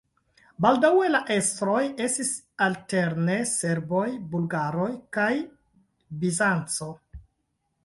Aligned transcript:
Baldaŭe 0.65 1.09
la 1.09 1.19
estroj 1.35 1.83
estis 2.05 2.31
alterne 2.69 3.37
serboj, 3.51 4.07
bulgaroj 4.33 4.91
kaj 5.19 5.31
Bizanco. 6.25 6.93